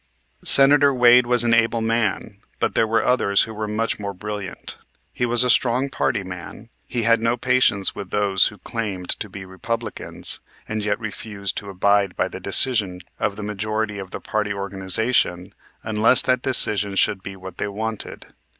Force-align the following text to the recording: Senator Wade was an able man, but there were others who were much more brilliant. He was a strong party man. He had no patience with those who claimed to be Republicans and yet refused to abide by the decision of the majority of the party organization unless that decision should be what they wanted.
Senator 0.43 0.91
Wade 0.91 1.27
was 1.27 1.43
an 1.43 1.53
able 1.53 1.79
man, 1.79 2.39
but 2.57 2.73
there 2.73 2.87
were 2.87 3.05
others 3.05 3.43
who 3.43 3.53
were 3.53 3.67
much 3.67 3.99
more 3.99 4.15
brilliant. 4.15 4.75
He 5.13 5.27
was 5.27 5.43
a 5.43 5.49
strong 5.51 5.91
party 5.91 6.23
man. 6.23 6.69
He 6.87 7.03
had 7.03 7.21
no 7.21 7.37
patience 7.37 7.93
with 7.93 8.09
those 8.09 8.47
who 8.47 8.57
claimed 8.57 9.09
to 9.09 9.29
be 9.29 9.45
Republicans 9.45 10.39
and 10.67 10.83
yet 10.83 10.99
refused 10.99 11.55
to 11.57 11.69
abide 11.69 12.15
by 12.15 12.29
the 12.29 12.39
decision 12.39 13.01
of 13.19 13.35
the 13.35 13.43
majority 13.43 13.99
of 13.99 14.09
the 14.09 14.19
party 14.19 14.51
organization 14.51 15.53
unless 15.83 16.23
that 16.23 16.41
decision 16.41 16.95
should 16.95 17.21
be 17.21 17.35
what 17.35 17.59
they 17.59 17.67
wanted. 17.67 18.25